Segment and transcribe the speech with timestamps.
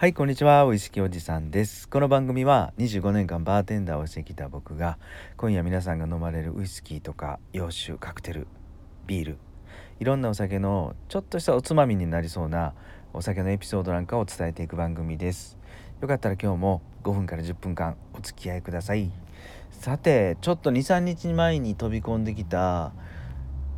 [0.00, 0.64] はいこんにちは。
[0.64, 1.86] ウイスキーおじさんです。
[1.86, 4.96] この番組は25年間バーテンダーをしてきた僕が
[5.36, 8.46] 今夜皆さんが飲まれるウイスキーとか洋酒カクテル
[9.06, 9.38] ビール
[9.98, 12.72] いろんなお酒のちょっとしたおつまみになりそうな
[13.12, 15.58] お酒のエピソードなんかを伝えていく番組です。
[16.00, 19.10] よかったら今日も5分から10分間お付き合いください。
[19.70, 22.94] さてちょっと23日前に飛び込んできた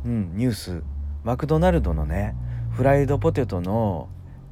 [0.05, 0.83] うんニュース。
[1.25, 2.33] マクドナルドのね
[2.71, 4.07] フライドポテトの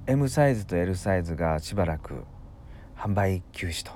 [0.07, 2.23] M サイズと L サイズがしばらく
[2.97, 3.91] 販売休止と。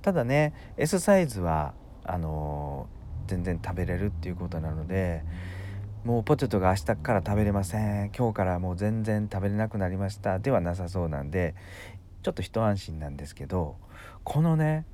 [0.00, 1.74] ただね S サイズは
[2.04, 5.22] あのー、全然食べれるっていうことなので
[6.04, 8.10] もうポテトが明日から食べれません。
[8.16, 10.38] 今日からもう全然食べれなくなりました。
[10.38, 11.54] ではなさそうなんで
[12.22, 13.76] ちょっと一安心なんですけど
[14.24, 14.86] このね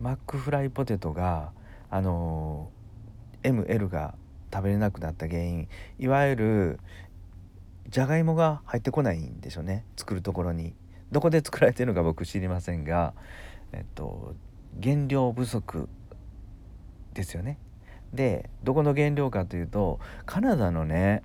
[0.00, 1.50] マックフライポテトが
[1.90, 4.14] あのー、ML が
[4.52, 5.68] 食べれなくなった原因
[5.98, 6.80] いわゆる
[7.88, 9.84] じゃがいもが入ってこないんでしょうね。
[9.96, 10.74] 作るところに。
[11.12, 13.14] どこで作られてるのか僕知りませんが
[13.72, 14.34] えっと
[14.82, 15.88] 原料不足
[17.12, 17.58] ですよね。
[18.12, 21.22] でどこの原料かというとカナダのね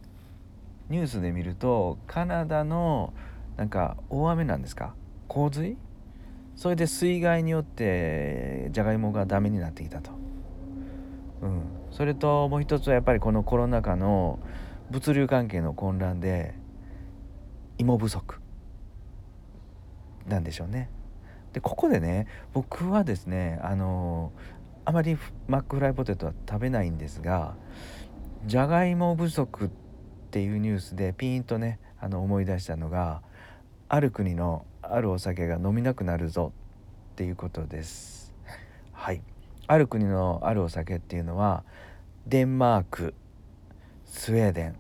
[0.90, 3.14] ニュースで見るとカナダの
[3.58, 4.94] なんか大雨なんですか？
[5.28, 5.78] 洪水？
[6.56, 10.12] それで水害によってじゃがいもがダメになってきたと、
[11.42, 14.40] うん、それともう一つはやっぱりこのコロナ禍の
[14.92, 16.56] 物流関係の混乱で
[17.78, 18.36] 芋不足
[20.28, 20.90] なんでしょうね。
[21.54, 24.32] でここでね僕はですねあの
[24.86, 27.56] あまりマックフライポテトは食べないんですが
[28.46, 29.70] じゃがいも不足っ
[30.32, 33.22] ていうニュースでピーンとねあの思い出したのが
[33.88, 36.54] ある国のあるお酒が飲めなくなるぞ
[37.14, 38.34] っていうことです。
[38.94, 39.22] はい
[39.68, 41.64] ある国のあるお酒っていうのは
[42.28, 43.14] デンマーク
[44.12, 44.76] スウェーデン。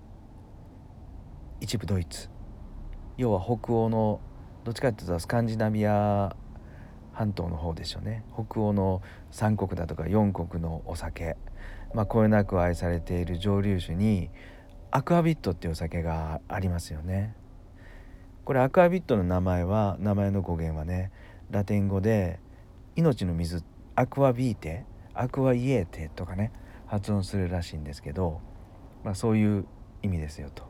[1.61, 2.30] 一部ドイツ。
[3.16, 4.19] 要は北欧の
[4.63, 6.35] どっちかっていうとスカンジナビア
[7.13, 8.25] 半島の方でしょうね。
[8.33, 11.38] 北欧の3国だとか4国のお酒。
[11.94, 14.31] まあこよなく愛されている蒸留酒に
[14.90, 17.35] アクアビットっていうお酒がありますよね。
[18.46, 21.11] これアクアビットの名前は名前の語源はね
[21.51, 22.40] ラテン語で
[22.96, 23.63] 命の水
[23.94, 26.51] アクアビーテアクアイエーテとかね
[26.88, 28.41] 発音するらしいんですけど、
[29.03, 29.65] まあ、そういう
[30.01, 30.63] 意味ですよと。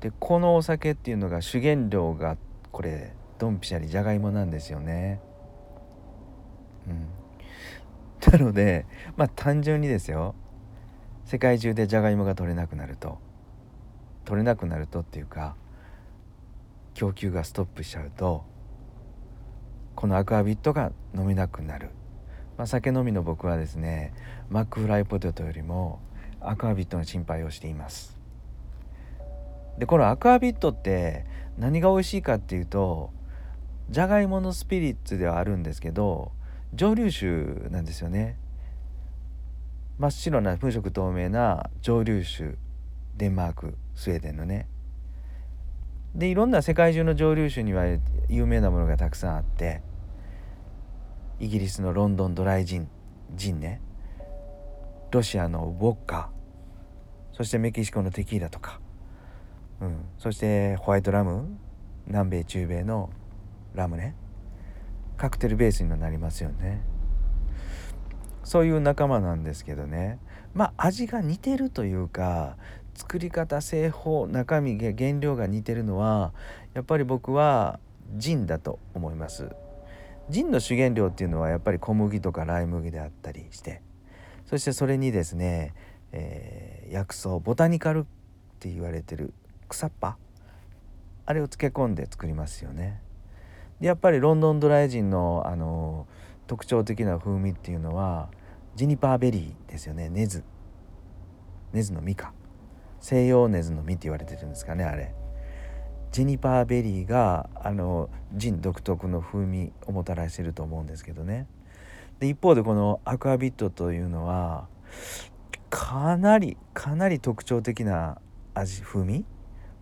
[0.00, 2.36] でこのお酒っていうのが主原料が
[2.72, 5.20] これドンピシャリじゃがいもなんですよね。
[6.88, 10.34] うん、なのでまあ単純にですよ
[11.26, 13.18] 世界中でじゃがいもが取れなくなると
[14.24, 15.54] 取れなくなるとっていうか
[16.94, 18.44] 供給がストップしちゃうと
[19.94, 21.90] このアクアビットが飲めなくなる、
[22.56, 24.14] まあ、酒飲みの僕はですね
[24.48, 26.00] マックフライポテトよりも
[26.40, 28.16] アクアビットの心配をしています。
[29.78, 31.24] でこのアクアビットって
[31.58, 33.12] 何が美味しいかっていうと
[33.88, 36.32] じゃがいものスピリッツではあるんですけど
[36.74, 37.26] 蒸留酒
[37.70, 38.36] なんですよね。
[39.98, 42.56] 真っ白な無色透明な蒸留酒
[43.16, 44.68] デンマークスウェーデンのね。
[46.14, 47.84] でいろんな世界中の蒸留酒には
[48.28, 49.82] 有名なものがたくさんあって
[51.38, 52.88] イギリスのロンドンドライジン
[53.34, 53.80] ジンね。
[55.10, 56.30] ロシアのウォッカ
[57.32, 58.80] そしてメキシコのテキーラとか
[59.80, 61.56] うん、そしてホワイトラム
[62.06, 63.10] 南米中米の
[63.74, 64.14] ラムね
[65.16, 66.82] カクテルベースになりますよね。
[68.42, 70.18] そういう仲間なんですけどね。
[70.54, 72.56] まあ味が似てるというか
[72.94, 76.32] 作り方製法中身原料が似てるのは
[76.72, 77.80] やっぱり僕は
[78.16, 79.50] ジンだと思います。
[80.30, 83.82] ジンの主原料っていうのはやっぱり小麦とかライ麦であったりして
[84.50, 85.74] そしてそれにですね、
[86.10, 88.02] えー、薬草ボタニカルっ
[88.58, 89.32] て言われてる
[89.68, 90.16] 草っぱ
[91.24, 93.00] あれを漬け込んで作りますよね。
[93.80, 96.08] でやっぱりロンドンドライジンのあの
[96.48, 98.28] 特徴的な風味っていうのは
[98.74, 100.08] ジュニパーベリーですよね。
[100.08, 100.42] ネズ。
[101.72, 102.32] ネズの実か
[102.98, 105.14] 西洋ネズの実って言われてるんですかねあれ。
[106.10, 111.46] ジュニパーベリーがあのジン独特の風味をもたらしてると思うんですけどね。
[112.20, 114.68] で一方でこのアクアビットというのは
[115.70, 118.18] かなりかなり特徴的な
[118.54, 119.24] 味風味？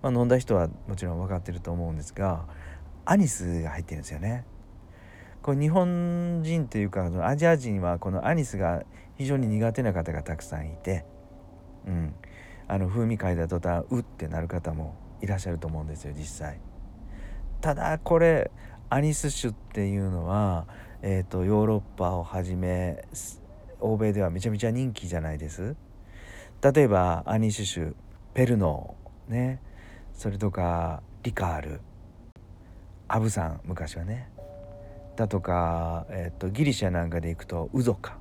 [0.03, 2.47] まあ、飲んだ人はもちろん分かってると思うんですが
[3.05, 4.45] アニスが入ってるんですよね。
[5.43, 8.85] これ日本人というかアジア人はこのアニスが
[9.17, 11.05] 非常に苦手な方がたくさんいて、
[11.87, 12.15] うん、
[12.69, 16.61] あの風味嗅いだ途端うってなる方もいらっしゃると思うんですよ実際。
[17.61, 18.51] ただこれ
[18.91, 20.67] アニス酒っていうのは、
[21.01, 23.05] えーと、ヨーロッパをはじめ
[23.81, 25.77] 欧米ではめちゃめちゃ人気じゃないです。
[26.61, 27.93] 例えばアニス酒
[28.35, 29.61] ペルノーね。
[30.13, 31.81] それとかリカール。
[33.07, 34.29] アブさん昔はね。
[35.15, 38.19] だとか、えーと、ギリシャなんかで行くとウゾか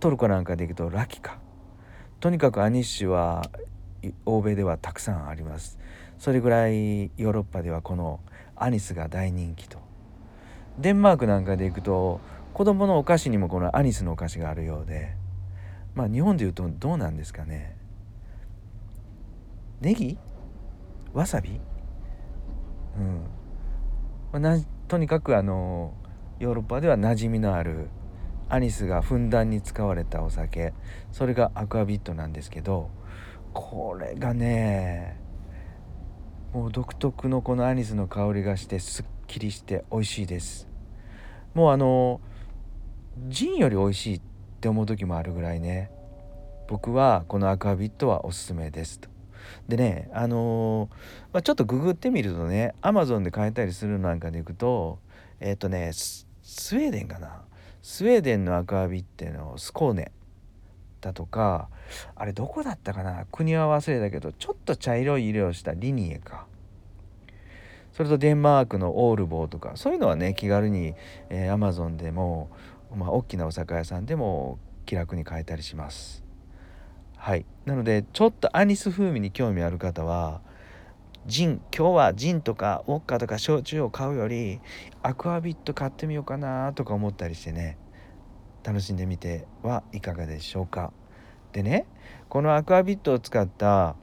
[0.00, 1.38] トルコなんかで行くとラキか
[2.20, 3.50] とにかくアニッシュは
[4.24, 5.78] 欧米ではたくさんあります。
[6.18, 8.20] それぐらいヨーロッパではこの
[8.56, 9.85] アニスが大人気と。
[10.78, 12.20] デンマークなんかで行くと
[12.52, 15.14] 子供のお菓子にもこのアニスのお菓子があるようで
[15.94, 17.76] まあ日本でいうとどうなんですかね。
[19.80, 20.18] ネギ？
[21.12, 21.60] わさび？
[22.98, 24.58] うん、まあ、
[24.88, 25.94] とにかくあの
[26.38, 27.88] ヨーロッパでは馴染みのある
[28.48, 30.72] アニスがふんだんに使われたお酒。
[31.12, 32.90] それがアクアビットなんですけど
[33.52, 35.18] これがね
[36.52, 40.68] もう独特のこのアニスの香りがしてすっきりして美味しいです。
[41.54, 42.20] もうあの
[43.28, 44.20] ジンより美味しいっ
[44.60, 45.90] て思う時もあるぐらいね。
[46.68, 49.08] 僕はこのアクアビットはおすすめですと。
[49.68, 50.90] でねあのー、
[51.32, 54.98] まあ、ちょっとググってみるとねアマゾンで買えたりするなんかでいくと
[55.40, 56.26] えっ、ー、とねス
[56.76, 57.42] ウェーデンかな。
[57.82, 60.10] スウェーデンのアクアビっていうのスコーネ
[61.00, 61.68] だとか
[62.16, 63.26] あれどこだったかな。
[63.30, 66.46] 国は忘れたけどちょっと茶色い色をしたリニエか。
[67.96, 70.92] それとデンマークのオールボーとかそういうのはね気軽に、
[71.30, 72.50] えー、アマゾンでも、
[72.94, 76.22] まあ、大きなお酒屋さんでも気楽に買えたりします。
[77.16, 77.46] はい。
[77.64, 80.42] なのでちょっとアニス風味に興味ある方は
[81.24, 84.60] ジン今日はジンとかウォッカとか焼酎を買うより
[85.02, 87.78] アクアビット買ってみようかなとか思ったりしてね
[88.62, 90.92] 楽しんでみてはいかがでしょうか。
[91.52, 91.86] でね
[92.28, 93.96] このアクアビットを使った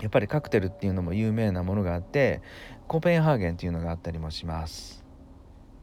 [0.00, 2.42] やっぱりカクテルっていうのも有名なものがあって
[2.86, 5.04] コペンハーゲンっていうのがあったりもします。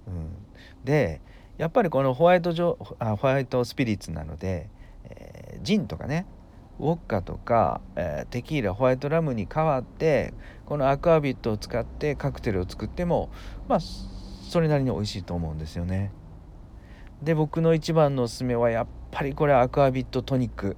[0.07, 0.29] うん、
[0.83, 1.21] で
[1.57, 2.75] やっぱりこのホワイトジョ
[3.15, 4.69] ホワイトスピリッツなので、
[5.05, 6.25] えー、ジンとかね
[6.79, 10.33] ウォッカとか、えー、テキーラホワイトラムに代わって
[10.65, 13.29] このアクアビットを使ってカクテルを作っても
[13.67, 16.11] まあそれなりに美味しいと思うんですよね。
[17.21, 20.75] で僕の一番のおすすめはやっぱりこれアクアビットトニック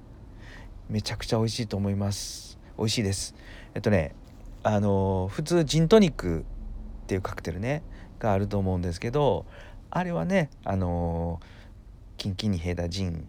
[0.88, 3.34] めちゃくちゃ美味しいと思います美味しいです。
[3.74, 4.14] えっとね
[4.62, 7.82] あの普通ジントニックっていうカクテルね
[8.18, 9.46] があると思うんですけど
[9.90, 11.40] あれはねあの
[12.16, 13.28] キンキンに冷えたジン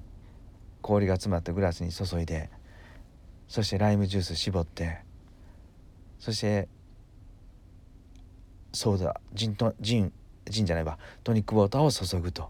[0.81, 2.49] 氷が詰まったグラスに注いで
[3.47, 4.99] そしてライムジュース絞って
[6.17, 6.67] そして
[8.73, 10.11] ソーダジントジン
[10.49, 12.49] ジンじゃないわトニックウォーターを注ぐと、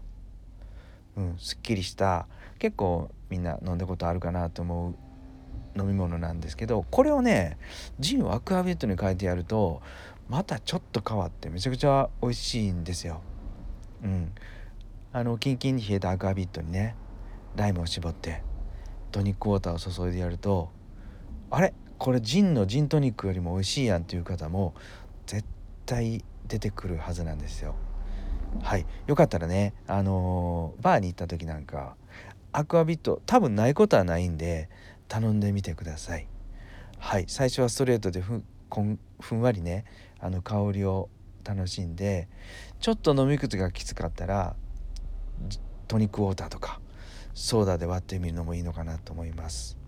[1.16, 2.26] うん、すっきりした
[2.58, 5.07] 結構みんな飲んだことあるかなと思う
[5.78, 7.58] 飲み物なんですけどこれをね
[8.00, 9.80] ジンをアクアビットに変えてやると
[10.28, 13.22] またちょっと変わってめちゃくちゃ美味しいんですよ。
[14.02, 14.32] うん、
[15.12, 16.94] あのキンキンに冷えたアクアビットにね
[17.56, 18.42] ライムを絞って
[19.10, 20.70] トニックウォーターを注いでやると
[21.50, 21.72] あれ？
[21.98, 24.74] これジンのジントニックよりも美味しいやんっていう方も
[25.26, 25.44] 絶
[25.86, 27.74] 対出てくるはずなんですよ。
[28.62, 31.96] はいよかったらねあのー、バーに行った時なんか
[32.52, 34.70] アクアビット多分ないことはないんで
[35.08, 36.28] 頼んでみてください。
[36.98, 37.24] はい。
[37.28, 39.84] 最初はストレートでふこんふんわりね
[40.20, 41.08] あの香りを
[41.44, 42.28] 楽しんで
[42.80, 44.54] ちょっと飲み口がきつかったら
[45.86, 46.80] トニックウォーターとか
[47.32, 49.78] ソーダで割ってみるのもいいのかなと思います。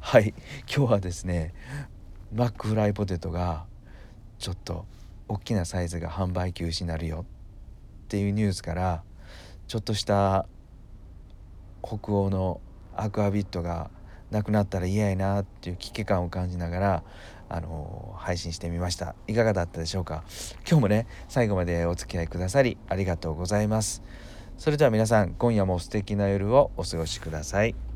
[0.00, 0.34] はい。
[0.72, 1.54] 今日はですね
[2.32, 3.66] マックフライポテトが
[4.38, 4.86] ちょっと
[5.28, 7.24] 大きなサイズが販売休止になるよ
[8.04, 9.02] っていうニュースから
[9.66, 10.46] ちょっとした
[11.82, 12.60] 北欧の
[12.96, 13.90] アクアビットが
[14.30, 17.02] なくなったら嫌やなっていう危機感を感じながら
[17.48, 19.14] あの配信してみました。
[19.26, 20.24] いかがだったでしょうか？
[20.68, 24.02] 今日もね最後までお付き合いくださりありがとうございます。
[24.58, 27.87] それでは皆さん今夜も素敵な夜をお過ごしください。